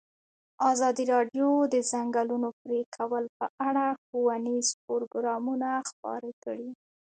ازادي 0.71 1.03
راډیو 1.13 1.47
د 1.67 1.67
د 1.73 1.75
ځنګلونو 1.91 2.47
پرېکول 2.61 3.25
په 3.37 3.45
اړه 3.67 3.85
ښوونیز 4.03 4.67
پروګرامونه 4.85 5.69
خپاره 5.89 6.29
کړي. 6.43 6.69